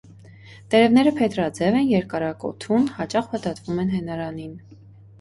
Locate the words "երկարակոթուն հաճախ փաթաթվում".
1.93-3.87